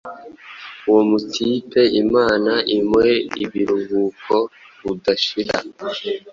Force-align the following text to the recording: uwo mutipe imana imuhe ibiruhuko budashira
uwo 0.89 1.01
mutipe 1.09 1.81
imana 2.03 2.53
imuhe 2.75 3.15
ibiruhuko 3.43 4.35
budashira 4.83 5.57